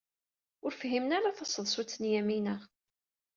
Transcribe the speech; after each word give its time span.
Ur 0.63 0.71
fhimen 0.79 1.15
ara 1.17 1.37
taseḍsut 1.37 1.93
n 2.01 2.03
Yamina. 2.11 2.55